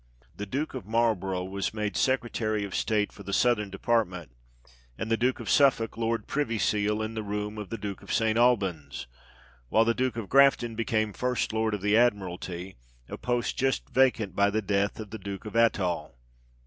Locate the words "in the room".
7.03-7.59